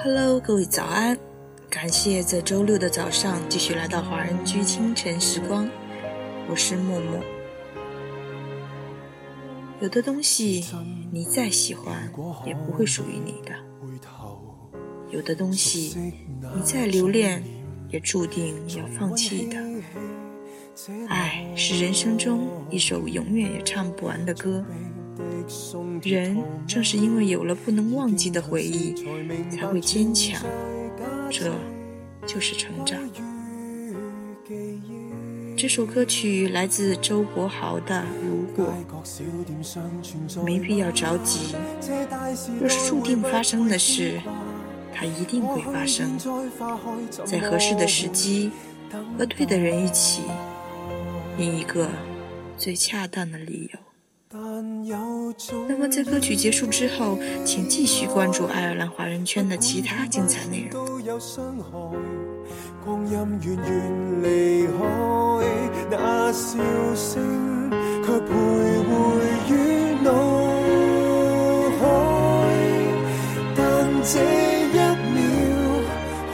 [0.00, 1.18] Hello，各位早安！
[1.68, 5.68] 感谢在周六的早上继续来到华人居清晨时光，
[6.48, 7.20] 我是默默。
[9.80, 10.64] 有的东西
[11.10, 12.08] 你再喜欢
[12.46, 13.52] 也不会属于你的，
[15.10, 16.14] 有的东西
[16.54, 17.42] 你再留恋
[17.90, 19.56] 也注定要放弃的。
[21.08, 24.64] 爱是人生中一首永远也唱不完的歌。
[26.02, 28.94] 人正是因为有了不能忘记的回忆，
[29.50, 30.40] 才会坚强，
[31.30, 31.52] 这
[32.26, 32.98] 就是成长。
[35.56, 38.72] 这首歌曲来自周国豪的《如果》，
[40.44, 41.56] 没必要着急。
[42.60, 44.20] 若是注定发生的事，
[44.94, 46.16] 它一定会发生，
[47.24, 48.52] 在合适的时机
[49.18, 50.22] 和对的人一起，
[51.36, 51.88] 以一个
[52.56, 53.87] 最恰当的理由。
[55.68, 60.86] 那么，在歌曲结束之后，请继续关注爱尔兰华人圈的其他精彩内容。
[62.84, 64.72] 光阴远远离开，
[65.90, 66.58] 那笑
[66.94, 67.70] 声
[68.02, 68.30] 却徘
[68.86, 68.90] 徊
[69.50, 69.52] 于
[70.02, 70.08] 脑
[71.78, 71.80] 海。
[73.54, 73.58] 但
[74.02, 75.16] 这一秒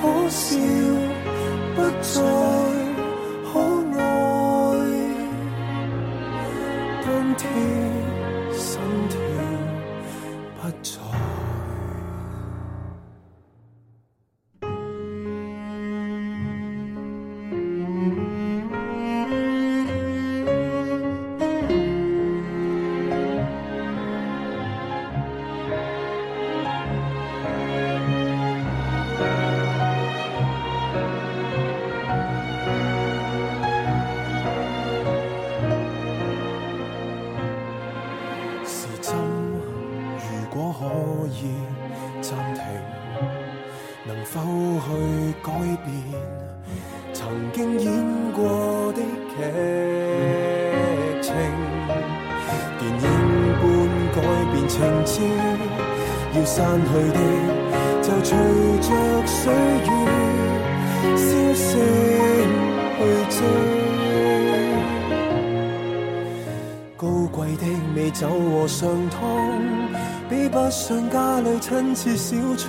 [0.00, 0.46] 可笑，
[1.74, 2.14] 不再
[3.52, 3.54] 可
[3.98, 4.00] 爱。
[7.02, 7.95] 当天。
[10.66, 11.05] 하죠.
[42.20, 42.62] 暂停，
[44.06, 44.40] 能否
[44.86, 44.88] 去
[45.42, 45.48] 改
[45.84, 45.88] 变
[47.12, 47.86] 曾经演
[48.32, 49.36] 过的剧
[51.22, 51.34] 情？
[52.78, 53.04] 电影
[53.60, 53.62] 般
[54.14, 54.16] 改
[54.52, 54.74] 变情
[55.04, 55.14] 节，
[56.34, 57.18] 要散去的
[58.02, 58.30] 就随
[58.80, 58.88] 着
[59.26, 59.88] 岁月
[61.16, 61.24] 消
[61.54, 61.64] 息
[62.96, 63.38] 去追。
[66.96, 67.62] 高贵的
[67.94, 69.18] 美酒和上汤，
[70.28, 72.66] 比不上家里亲切小菜。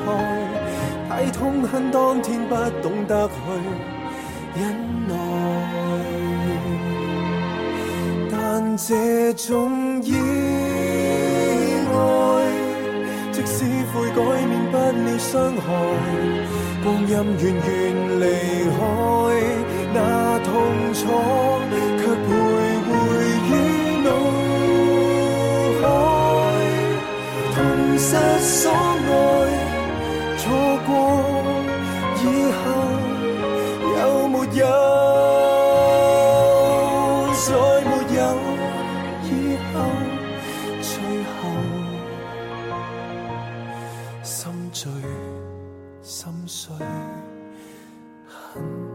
[1.10, 3.34] 太痛恨当天不懂得去
[4.54, 4.62] 忍
[5.08, 5.16] 耐，
[8.30, 10.14] 但这种意
[11.92, 11.96] 外，
[13.32, 15.66] 即使悔改免不了伤害，
[16.84, 17.68] 光阴远远
[18.20, 18.24] 离
[18.76, 18.78] 开，
[19.94, 19.98] 那
[20.44, 20.52] 痛
[27.98, 29.10] 失所爱，
[30.38, 30.44] 错
[30.86, 30.90] 过
[32.22, 32.60] 以后
[33.98, 34.62] 有没有？
[37.48, 37.50] 再
[37.82, 38.20] 没有
[39.24, 39.32] 以
[39.74, 39.76] 后，
[40.82, 40.90] 最
[41.34, 41.38] 后
[44.22, 44.36] 心
[44.72, 44.78] 醉
[46.02, 46.76] 心碎，
[48.28, 48.87] 很。